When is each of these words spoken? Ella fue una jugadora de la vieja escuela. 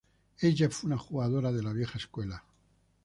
Ella 0.39 0.67
fue 0.71 0.87
una 0.87 0.97
jugadora 0.97 1.51
de 1.51 1.61
la 1.61 1.73
vieja 1.73 1.99
escuela. 1.99 2.43